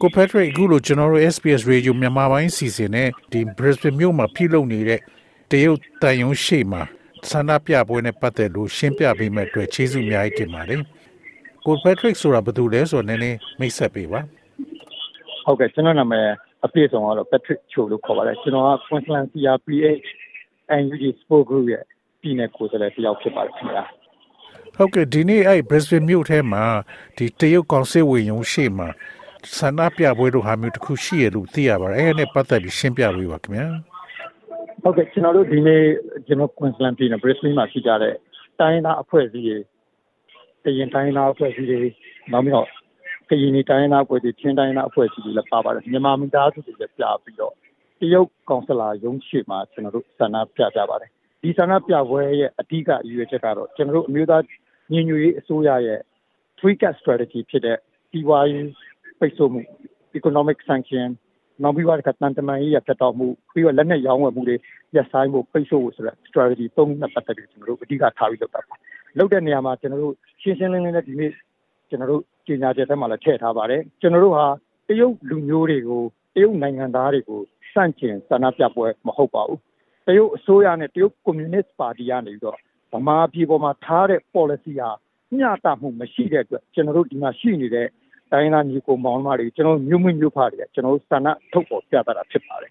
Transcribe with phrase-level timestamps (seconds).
[0.00, 5.00] ကိုဖက်ထရစ်အခုလိုကျွန်တော်တို့ SPS Radio မြန်မာပိုင်းစီစဉ်နဲ့ဒီ Brisbane မြို့မှာပြုလုပ်နေတဲ့
[5.50, 6.82] တရုတ်တန်ယုံရှိမှာ
[7.30, 10.80] ဆန္ဒပြပွဲနဲ့ပတ်သက်လို့ရှင်းပြပေးမဲ့အတွက်ကျေးဇူးအများကြီးတင်ပါတယ်။
[11.66, 14.20] ကိုဖက်ထရစ်ဆိုတာဘာတူလဲဆိုတော့နည်းနည်းမိတ်ဆက်ပေးပါ။
[15.44, 16.26] ဟုတ်ကဲ့ကျွန်တော်နာမည်
[16.64, 20.08] အပြည့်စုံကတော့ Patrick Cho လို့ခေါ်ပါတယ်ကျွန်တော်က Queensland CRPH
[20.82, 21.84] NUG Sport Group ရဲ့
[22.20, 23.84] ပြည်နယ်ကိုယ်စားလှယ်တစ်ယောက်ဖြစ်ပါတယ်ခင်ဗျာ
[24.76, 26.64] ဟုတ်ကဲ့ဒီနေ့အဲ့ Brisbane မြို့ထဲမှာ
[27.16, 28.88] ဒီတရုတ်ကောင်စစ်ဝင်ရုံရှိမှာ
[29.54, 33.66] ဆန္ဒပြပွဲတို့ဟာမျိုးတစ်ခုရှိရလို့သိရပါတယ်အဲ့ဒါနဲ့ပတ်သက်ပြီးရှင်းပြပေးပါခင်ဗျာ
[34.82, 35.82] ဟုတ်ကဲ့ကျွန်တော်တို့ဒီနေ့
[36.26, 38.14] ကျွန်တော် Queensland ပြည်နယ် Brisbane မှာရှိကြတဲ့
[38.60, 39.56] တိုင်းသားအဖွဲ့အစည်းတွေ
[40.64, 41.80] တရင်တိုင်းသားအဖွဲ့အစည်းတွေ
[42.32, 42.68] နောက်ပြီးတော့
[43.28, 47.54] ကရင်နေတိုင်းသားအဖွဲ့တွေချင်းတိုင်းသားအဖွဲ့အစည်းတွေလည်းပါပါတယ်မြန်မာမိသားစုတွေလည်းပြပြီးတော့
[48.00, 51.10] တရုတ်ကောင်ဆလာရုံးရှိမှာကျွန်တော်တို့ဆန္ဒပြကြပါတယ်
[51.42, 54.42] ဒီဆန္ဒပြပွဲရဲ့အဓိကအရွေးချက်ကတော့ကျွန်တော်တို့အမျိုးသား
[54.92, 56.00] ညီညွတ်ရေးအစိုးရရဲ့
[56.58, 57.78] three cat strategy ဖြစ်တဲ့
[58.12, 58.66] ဒီဝိုင်း
[59.20, 59.62] ပိတ်ဆို့မှု
[60.18, 61.08] economic sanction
[61.62, 64.56] နောက်ပြီးတော့ကတန်တမန်ရေးရဖြတ်တော့မှုပြီးတော့လက်နက်ရောင်းဝယ်မှုတွေ
[64.96, 68.74] ရပ်ဆိုင်းဖို့ပိတ်ဆို့ဖို့ဆိုတဲ့ strategy သုံးနှစ်ပတ်သက်ပြီးကျွန်တော်တို့အဓိကထားပြီးလုပ်တာပါ
[69.18, 71.32] လုပ်တဲ့နေရာမှာကျွန်တော်တို့ရှင်းရှင်းလင်းလင်းနဲ့ဒီနေ့
[71.88, 74.46] ကျွန်တော်တို့ကြေညာချက်ထဲမှာလည်းထည့်ထားပါတယ်ကျွန်တော်တို့ဟာ
[74.88, 76.02] တရုတ်လူမျိုးတွေကို
[76.34, 77.40] တရုတ်နိုင်ငံသားတွေကို
[77.72, 79.60] စန့်ကျင်ဆန္ဒပြပွဲမဟုတ်ပါဘူး
[80.06, 82.58] တရုတ်အစိုးရနဲ့တရုတ်ကွန်မြူနစ်ပါတီကနေပြီးတော့
[82.92, 84.90] ဗမာပြည်ပေါ်မှာထားတဲ့ policy ဟာ
[85.36, 87.86] မျှတမှုမရှိတဲ့အတွက်ကျွန်တော်တို့ဒီမှာရှိနေတဲ့
[88.32, 92.70] တိုင်းသားညီကိုမောင်မတွေကျွန်တော်မြို့မမြို့ဖားတွေကျွန်တော်ဆန္ဒထုတ်ပေါ်ပြသတာဖြစ်ပါတယ်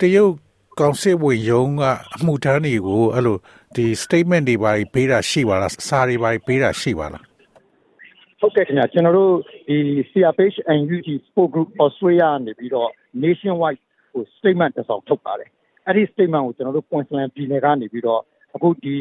[0.00, 0.32] တရုတ်
[0.80, 1.82] ကောင်စစ်ဝင်ရုံးက
[2.16, 3.36] အမှုထမ်းတွေကိုအဲ့လို
[3.76, 7.24] ဒီ statement တွေပါပေးတာရှိပါလားစာတွေပါပေးတာရှိပါလား
[8.40, 9.32] ဟုတ်ကဲ့ခင်ဗျာကျွန်တော်တို့
[9.68, 9.78] ဒီ
[10.10, 12.90] CRPH NUG Sport Group Australia နေပြီးတော့
[13.22, 13.80] nationwide
[14.12, 15.50] ဟို statement တစ်စောင်ထုတ်ပါတယ်
[15.86, 18.20] အဲ့ဒီ statement ကိုကျွန်တော်တို့ Queensland ပြည်နယ်ကနေပြီးတော့
[18.54, 18.94] အခုဒီ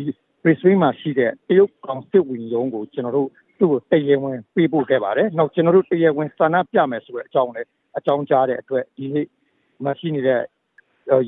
[0.43, 3.29] Brisbane မှာရှိတဲ့တရုတ်ကောင်စစ်ဝင်ရုံးကိုကျွန်တော်တို့
[3.63, 9.27] သူ့ကိုတရေဝင်ပေးပို့ခဲ့ပါတယ်။နောက်ကျွန်တော်တို့တရေဝင်စာနာပြမယ်ဆိုတဲ့အကြောင်းလည်းအကြောင်းကြားတဲ့အတွက်ဒီနေ့
[9.85, 10.41] မရှိနေတဲ့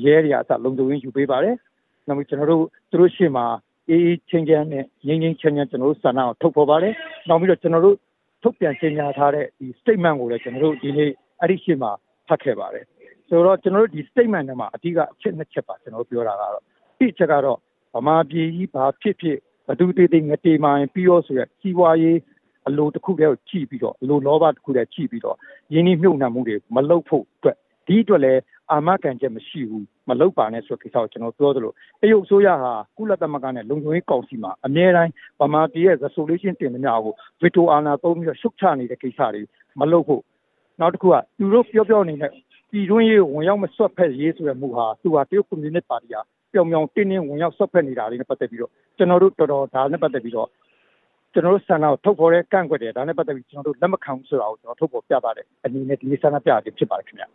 [0.04, 1.54] ရဲတွေအစလုံခြုံရေးယူပေးပါတယ်။
[2.06, 3.46] နောက်ပြီးကျွန်တော်တို့သူတို့ရှေ့မှာ
[3.88, 6.94] အေးအေးချင်းချင်းနဲ့ငြိမ်းငြိမ်းချမ်းချမ်းကျွန်တော်တို့စာနာကိုထုတ်ဖော်ပါတယ်။
[7.28, 7.96] နောက်ပြီးတော့ကျွန်တော်တို့
[8.42, 11.10] ထုတ်ပြန်ကြေညာထားတဲ့ဒီ statement ကိုလည်းကျွန်တော်တို့ဒီနေ့
[11.40, 11.90] အဲ့ဒီရှေ့မှာ
[12.28, 12.84] ဖတ်ခဲ့ပါတယ်။
[13.28, 16.62] ဆိုတော့ကျွန်တော်တို့ဒီ statement ထဲမှာအဓိကအချက်နှစ်ချက်ပါကျွန်တော်တို့ပြောတာကတော့
[16.98, 17.58] ဒီချက်ကတော့
[17.94, 19.38] ဗမာပြည်ကြီးဘာဖြစ်ဖြစ်
[19.68, 22.18] ဘသူတေးသေးငတေမိုင်းပြီးတော့ဆိုရစီးပွားရေး
[22.68, 25.36] အလိုတစ်ခုတည်းကိုကြည့်ပြီးတော့အလိုလောဘတစ်ခုတည်းကြည့်ပြီးတော့
[25.74, 27.56] ရင်းနှီးမြှုပ်နှံမှုတွေမလုပ်ဖို့အတွက်
[27.86, 28.40] ဒီအတွက်လည်း
[28.72, 35.10] အာမခံချက်မရှိဘူးမလုပ်ပါနဲ့ဆိုတဲ့ကိစ္စကိုကျွန်တော်ပြောသလိုတရုတ်အစိုးရဟာကုလသမဂ္ဂနဲ့လုံခြုံရေးကောင်စီမှာအမြဲတမ်း
[35.40, 39.42] ဗမာပြည်ရဲ့ resolution တင်သမျှကို veto အာဏာသုံးပြီးတော့ရှုတ်ချနေတဲ့ကိစ္စတွေ
[39.80, 40.22] မလုပ်ဖို့
[40.80, 42.30] နောက်တစ်ခုကသူတို့ပြောပြောနေတဲ့
[42.70, 46.20] ပြည်တွင်းရေးဝင်ရောက်မဆွတ်ဖက်ရေးဆိုတဲ့မူဟာသူဟာတရုတ်ကွန်မြူနစ်ပါတီဟာ
[46.52, 50.48] ပြောင်ပြောင်တင်းတင်းဝင်ရောက်ဆွတ်ဖက်နေတာတွေနဲ့ပတ်သက်ပြီးတော့ ကျွန်တော်တို့တော်တော်ဒါနဲ့ပတ်သက်ပြီးတော့
[51.32, 57.28] ကျွန်တော်တို့ဆန္ဒကိုထုတ်ဖော်တဲ့ကန့်ကွက်တယ်ဒါနဲ့ပတ်သက်ပြီးကျွန်တော်တို့လက်မခံဘူးဆိုတာကိုကျွန်တော်ထုတ်ဖော်ပြပါတယ်အနေနဲ့ဒီဆန္ဒပြခြင်းဖြစ်ပါတယ်ခင်ဗျာ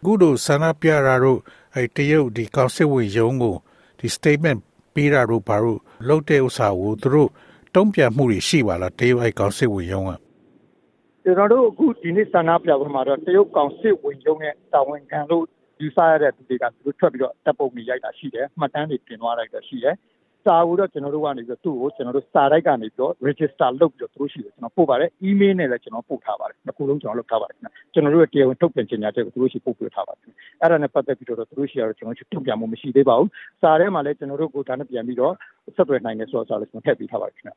[0.00, 1.38] အခုတို့ဆန္ဒပြတာတို့
[1.76, 3.56] အဲတရုတ်ဒီကောင်စစ်ဝင်ရုံးကို
[3.98, 4.60] ဒီ statement
[4.94, 7.30] ပေးတာတို့ဘာလို့လုပ်တဲ့ဥစ္စာကိုသူတို့
[7.74, 10.12] တုံ့ပြန်မှုတွေရှိပါလားတရုတ်အဲကောင်စစ်ဝင်ရုံးက
[11.24, 15.44] ကျွန်တော်တို့အခုဒီနေ့ဆန္ဒပြပွဲမှာတော့တရုတ်ကောင်စစ်ဝင်ရုံးရဲ့တာဝန်ခံလို့
[15.80, 19.94] ယူဆရတဲ့သူတွေကသူတို့ထွက်ပြီးတော့တပ်ပုံတွေရိုက်တာရှိတယ်မှတ်တမ်းတွေတင်သွားလိုက်တာရှိတယ်
[20.44, 30.22] စာကိုတော့ကျွန်တော်တို့ကနေပြီးတော့သူ့ကိုကျွန်တော်တို့စာတိုက်ကနေပြီးတော့ register လုပ်ပြီးတော့သူတို့ရှိတယ်ကျွန်တော်ပို့ပါတယ် email နဲ့လည်းကျွန်တော်ပို့ထားပါတယ်နှစ်ခုလုံးကျွန်တော်လုပ်ထားပါတယ်ခင်ဗျကျွန်တော်တို့ရဲ့တရားဝင်ထုတ်ပြန်ကြေညာချက်ကိုသူတို့ရှိပို့ပေးထားပါတယ်
[30.60, 33.30] အဲ့ဒါနဲ့ပတ်သက်ပြီးတော့သူတို့ရှိရတော့ကျွန်တော်တို့ထုတ်ပြန်မှုမရှိသေးပါဘူး
[33.62, 35.34] စာထဲမှာလည်းကျွန်တော်တို့ကိုဒါနဲ့ပြန်ပြီးတော့
[35.76, 37.52] ဆက်သွယ်နိုင်တယ်ဆိုတော့စာလည်းကျွန်တော်ထည့်ပေးထားပါတယ်ခင်ဗျ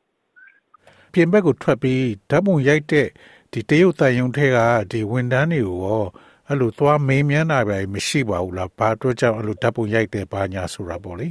[1.12, 3.08] ပြင်ဘက်ကိုထွက်ပြီးဓာတ်ပုံရိုက်တဲ့
[3.52, 4.58] ဒီတရုတ်တန်ယုံထဲက
[4.90, 6.04] ဒီဝန်ထမ်းတွေကိုရော
[6.48, 11.28] အဲ့လိုသွားမေးမြန်းတာပဲမရှိပါဘူးလားဘာအတွက်ကြောင့်အဲ့လိုဓာတ်ပုံရိုက်တယ်ဘာညာဆိုတာပေါ့လေ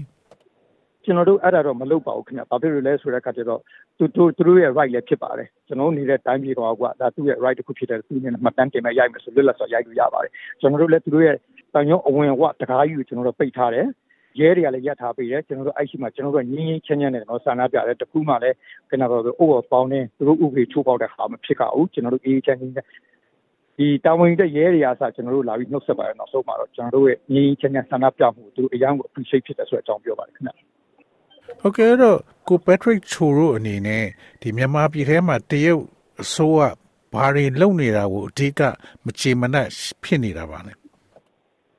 [1.05, 3.61] ကျွန်တော်တို့အဲ့ဒါတော့မလုပ်ပါဘူးခင်ဗျ။ဘာဖြစ်လို့လဲဆိုတဲ့အခါကျတော့
[3.97, 11.35] သူတို့သူတို့ရဲ့ right လည်းဖြစ်ပါတယ်။ကျွန်တော်တို့နေတဲ့တိုင်းပြည်တော်ကဒါသူ့ရဲ့ right တစ်ခုဖြစ်တယ်သူနဲ့မှတ်တမ်းတင်မဲ့ရိုက်မယ်ဆိုလွတ်လပ်စွာရိုက်လို့ရပါတယ်။ကျွန်တော်တို့လည်းသူတို့ရဲ့
[11.73, 13.87] တန်ရုံအဝင်ဝတကားယူကျွန်တော်တို့ပိတ်ထားတယ်။
[14.39, 18.55] ရဲတွေကလည်းရပ်ထားပေးတယ်ကျွန်တော်တို့အဲ့ရှိမှကျွန်တော်တို့ငင်းငင်းချမ်းချမ်းနဲ့ကျွန်တော်ဆန္ဒပြတယ်တခုမှလည်း
[18.89, 22.73] ကျွန်တော်တို့အိုးပေါ်ပေါင်းနေသူတို့ဥပဒေချိုးပေါက်တဲ့ဟာမဖြစ်ကြဘူးကျွန်တော်တို့အေးချမ်းချမ်း
[23.77, 30.53] ဒီတာဝန်တဲ့ရဲတွေအားစကျွန်တော်တို့လာပြီးနှုတ်ဆက်ပါတယ်နောက်ဆုံးမှာတော့ကျွန်တော်တို့ရဲ့ငင်းချမ်းချမ်းဆန္ဒပြမှုသူတို့အရန်ကို appreciate ဖြစ်တယ်ဆိုတဲ့အကြောင်းပြောပါတယ်ခင်ဗျာ
[31.61, 32.17] ဟုတ်ကဲ့တော့
[32.47, 34.05] ကိုပက်ထရစ်ချိုတို့အနေနဲ့
[34.41, 35.83] ဒီမြန်မာပြည်ထဲမှာတရုတ်
[36.21, 36.61] အစိုးရ
[37.13, 38.61] ဘာတွေလုပ်နေတာကိုအဓိက
[39.05, 39.67] မချေမနက်
[40.03, 40.73] ဖြစ်နေတာပါလဲ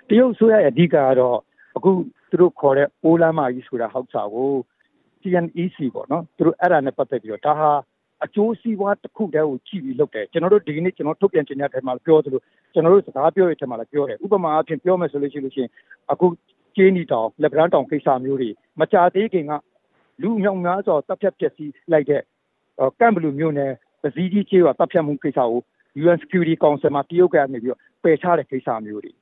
[0.08, 1.38] တရုတ်ဆိုရရဲ့အဓိကကတော့
[1.76, 1.90] အခု
[2.31, 4.50] သူတို့ခေါ်တဲ့အိုးလမ်းမကြီးဆိုတာဟောက်စာကို
[5.20, 7.70] CNEC ပေါ့နော်သူတို့အဲ့ဒါနဲ့ပတ်သက်ပြီးတော့ဒါဟာ
[8.25, 12.40] အကျိုးစီးပွားတစ်ခုတည်းကိုကြည့်ပြီးလုပ်တယ်ကျွန်တော်တို့ဒီနေ့ကျွန်တော်ထုတ်ပြန်ခြင်းတဲ့ထဲမှာပြောသလို
[12.72, 15.70] ကျွန်တော်တို့စကားပြောရတဲ့ထဲမှာလည်းပြောတယ်ဥပမာအဖြစ်ပြောမယ်ဆိုလို့ရှိလို့ရှိရင်
[16.12, 16.26] အခု
[16.76, 18.50] ကျင်းနီတောင်လက်ဗရန်တောင်ကိစ္စမျိုးတွေ
[18.80, 19.52] မကြသေးခင်က
[20.22, 22.22] လူမြောင်များစွာတပ်ဖြတ်ပျက်စီးလိုက်တဲ့
[23.00, 23.72] ကမ်ဘလူမျိုးနဲ့
[24.02, 25.60] ပစည်းကြီးချေးကတပ်ဖြတ်မှုကိစ္စကို
[26.02, 29.12] UN Security Council မှာတရုတ်ကနေပြီးတော့ပယ်ချတဲ့ကိစ္စမျိုးတွေ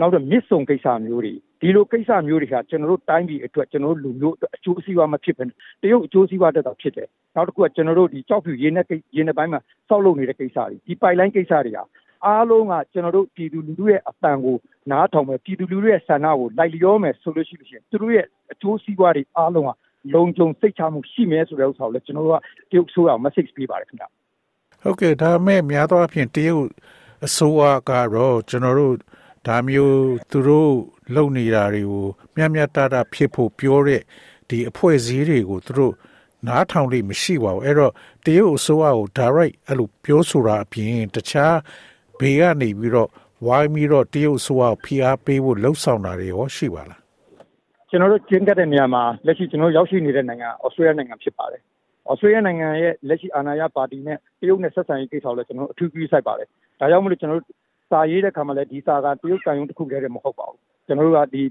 [0.00, 5.44] နောက်တော့မြစ်ဆုံကိစ္စမျိုးတွေဒီလိုကိစ္စမျိုးတွေကကျွန်တော်တို့တိုင်းပြည်အတွက်ကျွန်တော်တို့လူမျိုးအတွက်အကျိုးစီးပွားမဖြစ်ဘဲ
[5.82, 11.82] တရုတ်အကျိုးစီးပွားတက်တာဖြစ်တယ်နောက်တစ်ခုကကျွန်တော်တို့ဒီကြောက်ဖြူရင်းနဲ့ရင်းနဲ့ပိုင်းမှာစောက်လုပ်နေတဲ့ကိစ္စတွေဒီပိုက်လိုင်းကိစ္စတွေဟာ
[12.26, 14.56] အားလုံးကကျွန်တော်တို့ပြည်သူလူထုရဲ့အတန်ကို
[14.90, 19.70] နားထောင်မယ်ပြည်သူလူထုရဲ့ဆန္ဒကိုလိုက်လျောမယ်ဆိုလို့ရှိလို့ရှိရင်သူတို့ရဲ့အကျိုးစီးပွားတွေအားလုံးက
[20.14, 24.06] လုံခြုံစိတ်ချမှုရှိမယ်ဆိုတဲ့ဥစ္စာကိုလည်းကျွန်တော်တို့ကတရုတ်ဆိုးအောင် message ပေးပါတယ်ခင်ဗျ
[24.82, 26.66] ဟုတ်ကဲ့ဒါမဲ့များသောအားဖြင့်တရုတ်
[27.26, 28.94] အစိုးရကတော့ကျွန်တော်တို့
[29.46, 30.00] ဒါမျိုး
[30.30, 30.72] သူတို့
[31.14, 32.06] လုပ်နေတာတွေကို
[32.36, 34.02] မျှမျှတတဖြစ်ဖို့ပြောတဲ့
[34.48, 35.94] ဒီအဖွဲ့အစည်းတွေကိုသူတို့
[36.46, 37.92] နားထောင်လို့မရှိပါဘူးအဲ့တော့
[38.24, 41.56] တရုတ်အစိုးရကို direct အဲ့လိုပြောဆိုတာအပြင်တခြား
[42.20, 43.08] ဘေးကနေပြီးတော့
[43.46, 47.00] ဝိုင်းပြီးတော့တရုတ်အစိုးရကိုဖိအားပေးဖို့လှုံ့ဆော်တာတွေရောရှိပါလား
[47.90, 51.62] ကျွန်တော်တို့ကျင်းကတဲ့နေရာမှာလက်ရှိကျွန်တော်ရောက်ရှိနေတဲ့နိုင်ငံဩစတြေးလျနိုင်ငံဖြစ်ပါတယ်
[52.10, 56.48] ဩစတြေးလျနိုင်ငံရဲ့လက်ရှိအာဏာရပါတီနဲ့တရုတ်နဲ့ဆက်ဆံရေးကိစ္စကိုလည်းကျွန်တော်အထူးကြီးစိုက်ပါတယ်
[56.80, 57.48] ဒါကြောင့်မလို့ကျွန်တော်တို့
[57.90, 61.42] စာရေးတဲ့ခါမှာလည်းဒီစာကတရုတ်ကံရုံတစ်ခုတည်းတည်းမဟုတ်ပါဘူးကျွန်တော်တို့ကဒီ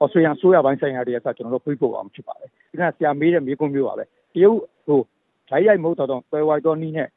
[0.00, 5.00] ဩစတြေးလျဆိုရပိုင်းဆိုင်ရာတွေကကျွန်တော်တို့ပြေးပို့အောင်ဖြစ်ပါတယ်ဒီကဆရာမေးတဲ့မေးခွန်းမျိုးပါပဲတရုတ်ဟို
[5.50, 7.08] ဓာတ်ရိုက်မဟုတ်တော့ပဲဝိုက်တော့နီးနဲ့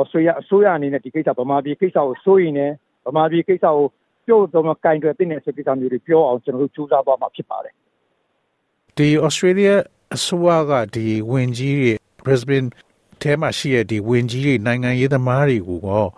[0.00, 2.74] ဩစတြေးလျအစိုးရအနေနဲ့ဒီကိစ္စဗမာပြည်ကိစ္စကိုစိုးရင်လည်း
[3.06, 3.76] ဗမာပြည်ကိစ္စကို
[4.26, 7.74] ပြောတော့မကင်တွယ်တဲ့ဆိုကိစ္စမျိုးတွေပြောအောင်ကျွန်တော်တို့ကြိုးစားသွားမှာဖြစ်ပါတယ်
[8.96, 9.74] ဒီ Australia
[10.16, 11.92] အစိုးရကဒီဝင်ကြီးတွေ
[12.24, 12.68] Brisbane
[13.22, 16.10] ထဲမှာရှိတဲ့ဒီဝင်ကြီးတွေနိုင်ငံရေးသမားတွေကိုတော့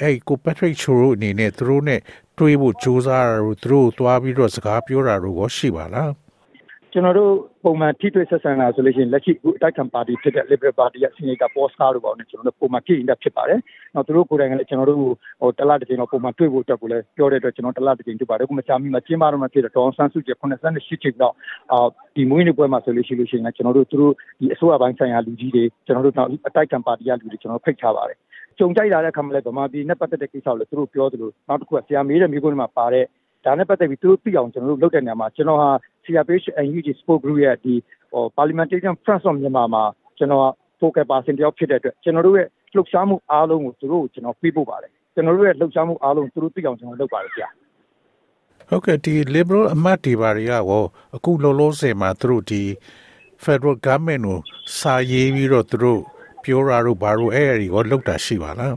[0.00, 2.00] အဲ့ကို Patrick Choro အနေနဲ့သူတို့နဲ့
[2.38, 6.10] တွေးဖို့စူးစမ်းတာတို့သူတို့သွားပြီးတော့စကားပြောတာတို့ရောရှိပါလား
[6.98, 7.34] ကျွန်တော်တို့
[7.64, 13.60] ပုံမှန်ထိတွေ့ဆက်ဆံတာဆိုလို့ရှိရင်လက်ရှိအခုအတိုက်ခံပါတီဖြစ်တဲ့ Liberal Party ရဲ့ Senator Postcard တို့ပေါ့နဲ့ကျွန်တော်တို့ပုံမှန်ကြည့်နေတာဖြစ်ပါတယ်။
[13.94, 15.00] နောက်သူတို့ကိုယ်တိုင်ကလည်းကျွန်တော်တို့
[15.40, 21.34] ဟိုတလတစ်ချိန်တော့ပုံမှန်တွေ့ဖို့အတွက်ကိုလည်းပြောတဲ့အတွက်ကျွန်တော်တလတစ်ချိန်တွေ့ပါတယ်။အခုမချာမီမှာကျင်းပတော့မှဖြစ်တဲ့ဒေါန်ဆန်းစုကြည်88ချိန်တော့
[21.72, 21.86] အာ
[22.16, 28.18] ဒီမွေးနေ့ပွဲမှာဆိုလို့ရှိလို့ရှိရင်ကျွန်တော်တို့သူတို့ဒီအစိုးရပိုင်းဆိုင်ရာလူကြီးတွေကျွန်တော်တို့နောက်အတိုက်ခံပါတီကလူတွေကျွန်တော်ဖိတ်ထားပါတယ်။
[28.58, 33.04] ကြုံကြိုက်လာတဲ့အခါမှာလည်းဗမာပြည်နဲ့ပတ်သက်တဲ့ကိစ္စကိုလည်းသူတို့ပြောသလိုနောက်တစ်ခုကဆရာမေးတဲ့မိကုန်းမှာပါတဲ့
[33.44, 35.70] ဒါနဲ့ပတ်သက်ပြီးသူတို့သိအောင်ကျွန်တော်တို့လုပ်တဲ့နေရာမှာကျွန်တော်ဟာ
[36.04, 36.46] CRPH
[36.78, 37.74] UG Sport Group ရဲ့ဒီ
[38.12, 39.82] ဟို Parliamentarian Front of Myanmar မှာ
[40.18, 40.48] ကျွန်တော်
[40.80, 47.48] focal person တယောက်ဖြစ်တဲ့အတွက်ကျွန်တော်တို့ရဲ့လှုပ်ရှားမှုအားလုံးကိုသူတို့ကိုကျွန်တော်ပြပို့ပါတယ်ကျွန်တော်တို့ရဲ့လှုပ်ရှားမှုအားလုံးသူတို့သိအောင်ကျွန်တော်လုပ်ပါတယ်ဆရာ
[48.68, 50.84] ဟုတ်ကဲ့ဒီ liberal အမတ်ဒီပါတွေကရော
[51.16, 52.62] အခုလောလောဆယ်မှာသူတို့ဒီ
[53.44, 54.38] federal government ကို
[54.78, 56.00] စာရေးပြီးတော့သူတို့
[56.42, 58.74] ပြောတာတို့ဘာလို့အဲ့အရာကိုလောက်တာရှိပါလား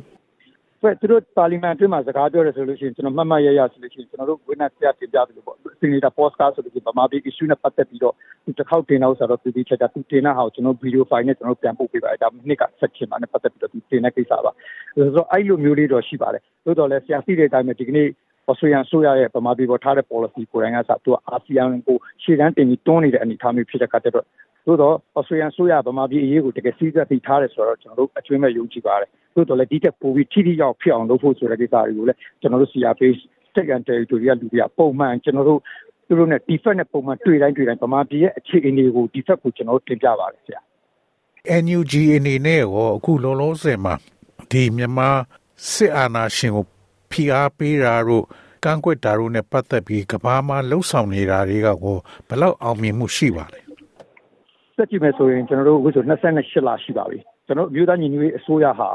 [0.81, 8.13] ဖက်သူတို့ပါလီမန်အတွင်းမှာစကားပြောတယ်ဆိုလို့ရှိရင်ကျွန်တော်မှတ်မှတ်ရရဆိုလို့ရှိရင်ကျွန်တော်တို့ဝိနက်ပြတင်ပြတယ်လို့ပေါ့စီနီတာပေါ့စကားဆိုလို့ရှိရင်ဗမာပြည် issue နဲ့ပတ်သက်ပြီးတော့
[8.45, 14.51] ဒီတစ်ခေါက်တင်တော့ဆိုတော့ဒီချက်တာသူတင်တဲ့ဟာကိုကျွန်တော်ဗီဒီယိုဖိုင်နဲ့ကျွန်တော်ပြန်ပို့ပေးပါတယ်ဒါနှစ်က section မှာနဲ့ပတ်သက်ပြီးတော့ဒီတင်တဲ့ကိစ္စပါ
[14.95, 18.07] ဆိုတော့အဲ့လိုမျိုးလေးတော့ရှိပါတယ်သို့တော်လည်းဆရာသိတဲ့အတိုင်းပဲဒီကနေ့
[18.49, 24.25] ဩစတြေးလျဆိုရရဲ့ဗမာပြည်ပေါ်ထားတဲ့ policy ကိုယ်တိုင်ကစသူကအာဆီယံကိုရှေ့တန်းတင်ပြီးတွန်းနေတဲ့အနေအထားမျိုးဖြစ်တဲ့အခါကျတော့
[24.67, 35.59] သို့တော့ဩစတြေးလျဆိုရဗမာပြည်အရေးကိုတကယ်စီးစပ်သိထားတယ်ဆိုတော့ကျွန်တော်တို့အကျွမ်းမဲ့ယုံကြည်ပါတယ်သို့တော်လည်းဒီတက်ပိုပြီးထိထိရောက်ဖြစ်အောင်လုပ်ဖို့ဆိုတဲ့ကိစ္စတွေကိုလည်းကျွန်တော်တို့ CRPH State and Territorial လူတွေကပုံမှန်ကျွန်တော်တို့
[36.07, 40.61] သူတို့နဲ့ defect နဲ့ပုံမှန်တွေ့တိုင်းတွေ့တိုင်းဗမာပြည်ရဲ့အခြေအနေကို defect ကိုကျွန်တော်တို့တင်ပြပါတယ်ဆရာ
[41.63, 43.95] NUG အနေနဲ့ရောအခုလုံးလုံးစင်မှာ
[44.51, 45.09] ဒီမြန်မာ
[45.71, 46.65] စစ်အာဏာရှင်ကို
[47.11, 48.25] ဖိအားပေးတာတို့
[48.63, 53.59] ကန့်ကွက်တာတို့နဲ့ပတ်သက်ပြီးကဘာမှာလှုပ်ဆောင်နေတာတွေကကိုဘယ်လောက်အောင်မြင်မှုရှိပါလဲ
[54.75, 58.89] စက်ကြည့်မယ်ဆိုရင်ကျွန်တော်တို့အခုဆို28လရှိပါပြီကျွန်တော်မြို့သားညီညွတ်ရေးအစိုးရဟာ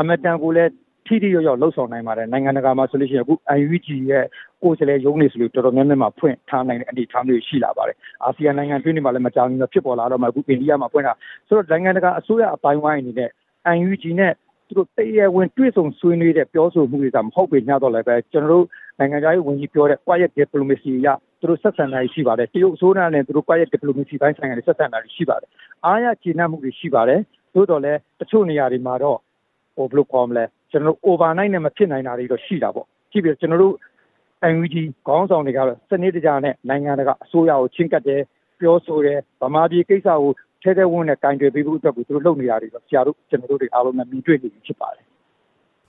[0.00, 0.70] အမတန်ကိုလည်း
[1.06, 3.34] ထိထိရောက်ရောက်လှုပ်ဆောင်နိုင်ပါတယ်နိုင်ငံတကာမှာဆိုလို့ရှိရင်အခု
[3.64, 4.24] UNG ရဲ့
[4.62, 11.12] ကိုယ်စားလှယ်ရုံးနေဆိုလို့တော်တော်များများမှာဖွင့်ထားနိုင်တဲ့အနေအထားမျိုးရှိလာပါတယ်အာဆီယံနိုင်ငံတွင်းတွေမှာလည်းမကြောင်ဘူးဖြစ်ပေါ်လာတော့မှအခုအိန္ဒိယမှာဖွင့်တာ
[11.48, 13.30] ဆိုတော့နိုင်ငံတကာအစိုးရအပိုင်းဝိုင်းအနေနဲ့
[13.86, 14.32] UNG နဲ့
[14.66, 18.66] သူတို့တရားဝင်တွေ့ဆုံဆွေးနွေးတဲ့ပြောဆိုမှုတွေကမဟုတ်ပေညတော့လည်းပဲကျွန်တော်တို့
[18.98, 21.08] နိုင်ငံခြားရေးဝန်ကြီးပြောတဲ့ quiet diplomacy အရ
[21.42, 25.48] သူတို့ဆက်ဆံတာရှိပါတယ်တရုတ်အစိုးရနဲ့သူတို့ quiet diplomacy ဘိုင်းဆိုင်ရာတွေဆက်ဆံတာရှိပါတယ်
[25.84, 27.20] အားရကျေနပ်မှုတွေရှိပါတယ်
[27.54, 29.18] သို့တော်လည်းတချို့နေရာတွေမှာတော့
[29.76, 33.74] ဟိုဘယ်လိုခေါ်မလဲကျွန်တော်တို့ overnight နဲ့မဖြစ်နိုင်တာတွေတော့ရှိတာပေါ့ကြည့်ပြီးကျွန်တော်တို့
[34.54, 38.22] NUG ခေါင်းဆောင်တွေကတော့စနစ်တကျနဲ့နိုင်ငံတကာအစိုးရကိုချင်းကပ်တယ်
[38.60, 40.30] ပြောဆိုတယ်ဗမာပြည်ကိစ္စကို
[40.62, 45.04] ထဲထဲဝန်းနဲ့ကင်တွယ်ပေးဖို့အတွက်ကိုသူတို့လုပ်နေတာတွေတော့ဆရာတို့ကျွန်တော်တို့တွေအားလုံးနဲ့မြင်တွေ့နေပြီဖြစ်ပါတယ်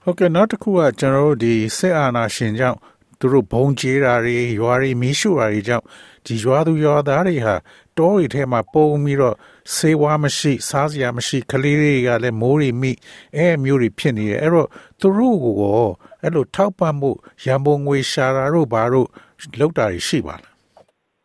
[0.04, 2.78] ဟုတ်ကဲ့နောက်တစ်ခုကကျွန်တော်တို့ဒီစစ်အာဏာရှင်ကြောင့်
[3.24, 5.86] သူတို့ဘုံကျဲတာတွေရွာတွေမီးရှို့တာတွေကြောင့်
[6.26, 7.56] ဒီရွာသူရွာသားတွေဟာ
[7.98, 9.36] တောတွေထဲမှာပုံပြီးတော့
[9.76, 12.92] ဆေးဝါးမရှိ စားစရာမရှိကလေးတွေကလည်းမိုးတွေမိ
[13.36, 14.68] အဲမျိုးတွေဖြစ်နေတယ်အဲ့တော့
[15.00, 15.56] သူတို့ကို
[16.22, 17.12] အဲ့လိုထောက်ပံ့မှု
[17.46, 19.08] ရန်ပုံငွေရှာတာတို့ဘာတို့
[19.60, 20.54] လောက်တာရှိပါလား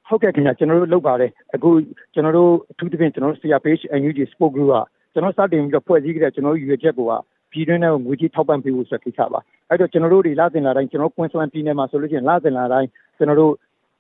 [0.09, 1.71] ဟုတ်ကဲ့ခင်ဗျကျွန်တော်တို့လုပ်ပါတယ်အခု
[2.14, 4.76] ကျွန်တော်တို့အထူးသဖြင့်ကျွန်တော်တို့ CR page NUG sport group က
[5.12, 7.12] ကျွန်တော်စတင်ပြီးတော့ဖွဲ့စည်းကြတဲ့ကျွန်တော်တို့ရွေချက်ကိုက
[7.52, 13.53] ပြည်တွင်းနဲ့ငွေကြီးထောက်ပံ့ပေးဖို့ဆိုတဲ့ကိစ္စပါ အဲ့တော့ကျွန်တော်တို့တွေလာတင်လာတိုင်းကျွန်တော်ကွင်းစလန်ပြည်နယ်မှာဆိုလို့ရှိရင်လာတင်လာတိုင်းကျွန်တော်တို့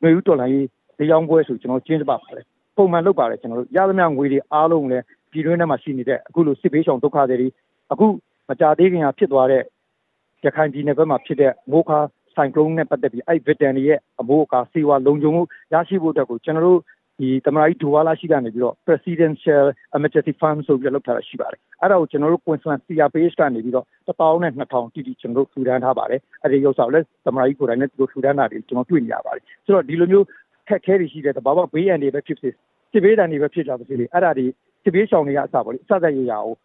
[0.02, 0.54] မျိုးဥတော်လိုင်း
[0.98, 2.46] ဒီရောင်းပွဲဆိုကျွန်တော်ကျင်းပပါတယ်
[2.76, 7.48] ပုံမှန်လုပ်ပါတယ်ကျွန်တော်တို့ရသမျှငွေတွေအားလုံးလည်းပြည်တွင်းထဲမှာရှိနေတဲ့အခုလိုစစ်ဘေးရှောင်ဒုက္ခတွေ
[7.92, 8.06] အခု
[8.48, 9.62] မကြသေးခင်ကဖြစ်သွားတဲ့
[10.44, 11.98] ရခိုင်ပြည်နယ်ဘက်မှာဖြစ်တဲ့မိုးခါ
[12.34, 16.80] ဆိုင်ကလုန်းနဲ့ပတ်သက်ပြီးအဲ့ဗစ်တန်တွေရဲ့အမိုးအကာစေဝါလုံခြုံမှုရရှိဖို့အတွက်ကိုကျွန်တော်တို့
[17.18, 19.64] ဒီတမန်ကြီးဒူဝါလာရှိကနေပြီးတော့ presidential
[19.96, 30.26] emergency fund ဆိုပြီးတော့လုပ်ထားတာရှိပါတယ်အဲ့ဒါကိုကျွန်တော်တို့ Queensland CRPH ကနေပြီးတော့1000နဲ့2000တိတိကျွန်တော်တို့ထူထမ်းထားပါတယ်အဲ့ဒီရုပ်ဆောင်လည်းတမန်ကြီးကိုယ်တိုင်နဲ့သူတို့ထူထမ်းတာတွေကျွန်တော်တွေ့နေရပါတယ်ဆိုတော့ဒီလိုမျိုး
[30.68, 32.54] ခက်ခဲတွေရှိတဲ့တဘာဝဘေးရန်တွေပဲဖြစ်ဖြစ်
[32.92, 34.46] စစ်ဘေးဒဏ်တွေပဲဖြစ်ကြပါစေလေအဲ့ဒါတွေ
[34.82, 36.56] စစ်ဘေးရှောင်တွေကအစပါလေအစသက်ရရအောင်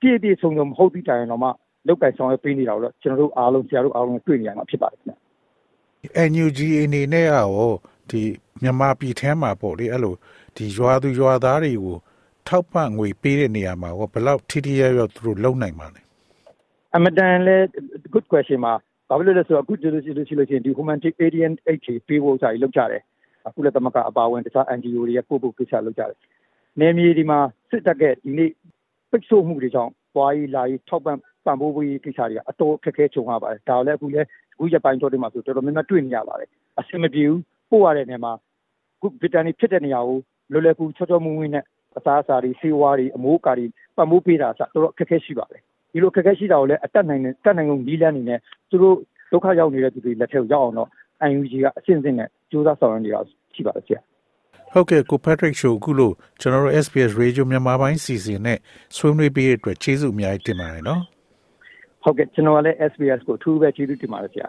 [0.00, 1.48] ပြည့်ပြည့်စုံစုံမဟုတ်သည့်တိုင်တော့မှ
[1.86, 5.14] လောက်ကင်ဆောင်ရပေးနေတာတော့ကျွန်တော်တို့အားလုံးဆရာတို့အားလုံးတွေ့နေရမှာဖြစ်ပါတယ်ခင်ဗျ
[6.30, 7.48] NUG အနေနဲ့ရော
[8.10, 8.22] ဒီ
[8.62, 10.14] မြန်မာပြည်ထဲမှာပေါ့လေအဲ့လို
[10.56, 11.96] ဒီရွာသူရွာသားတွေကို
[12.48, 16.00] ထောက်ပံ့ငွေပေးတဲ့နေရာမှာဘယ်လောက်ထိထိရရသူတို့လုံနိုင်ပါလဲ
[16.94, 17.56] အမတန်လဲ
[18.12, 18.74] good question မှာ
[19.08, 23.02] ဘာဖြစ်လို့လဲဆိုတော့အခုဒီလိုရှိလို့ရှိလို့ရှိရင်ဒီ humanitarian aid ပေးဖို့စာကြီးလုပ်ကြတယ်
[23.46, 26.16] အခုလည်းသမကအပါဝင်တခြား NGO တွေရဲ့ပို့ဖို့ကိစ္စလုပ်ကြတယ်
[26.80, 27.38] နေမြေဒီမှာ
[27.70, 28.50] စစ်တပ်ကဒီနေ့
[29.10, 37.40] ပိတ်ဆို့မှုတွေကြောင့်ပွားရေးလာရေးထောက်ပံ့ပံ့ပိုးရေးကိစ္စတွေကအတော်ခက်ခဲကြုံရပါတယ်ဒါလည်းအခုလည်းအခုရပိုင်းတော်တွေမှာဆိုတော်တော်များများတွေ့နေရပါတယ်အဆင်မပြေဘူး
[37.74, 38.32] ပို့ရတဲ့နေရာမှာ
[39.00, 40.18] ခုဗီတာနီဖြစ်တဲ့နေရာကို
[40.52, 41.64] လွယ်လွယ်ကူချောချောမွေ့မွေ့နဲ့
[41.98, 43.66] အစားအစာတွေဆေးဝါးတွေအမိုးအကာတွေ
[43.96, 45.62] ပံ့ပိုးပေးတာဆိုတော့အခက်အခဲရှိပါတယ်
[45.92, 48.38] ဒီလိုအခက်အခဲရှိတာကိုလည်းအတက်နိုင်တဲ့တက်နိုင်ကုန်နီးလန်းနေနဲ့
[48.70, 48.96] သူတို့
[49.32, 50.88] ဒုက္ခရောက်နေတဲ့သူတွေလက်ထက်ကိုရောက်အောင်တော့
[51.28, 53.20] IUG ကအစဉ်စဉ်နဲ့ကြိုးစားဆောင်ရွက်နေတာ
[53.54, 54.00] ရှိပါတယ်ဆရာ
[54.72, 58.58] ဟုတ်ကဲ့ကို Patrick Show ခုလို့ကျွန်တော်တို့ SPS Radio မြန်မာပိုင်းစီစဉ်နဲ့
[58.96, 61.02] ဆွေးနွေးပေးတဲ့အတွက်ကျေးဇူးအများကြီးတင်ပါတယ်နော်
[62.02, 64.48] ဟုတ်ကဲ့ကျွန်တော်လည်း SBS ကိုအထူးပဲကျေးဇူးတင်ပါတယ်ဆရာ